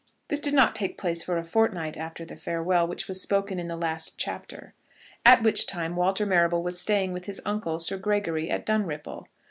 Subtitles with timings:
[0.29, 3.67] This did not take place for a fortnight after the farewell which was spoken in
[3.67, 4.73] the last chapter,
[5.23, 9.27] at which time Walter Marrable was staying with his uncle, Sir Gregory, at Dunripple.